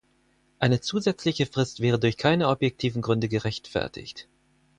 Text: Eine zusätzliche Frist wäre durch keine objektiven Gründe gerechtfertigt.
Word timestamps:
Eine 0.57 0.81
zusätzliche 0.81 1.45
Frist 1.45 1.79
wäre 1.79 1.99
durch 1.99 2.17
keine 2.17 2.47
objektiven 2.49 3.03
Gründe 3.03 3.29
gerechtfertigt. 3.29 4.27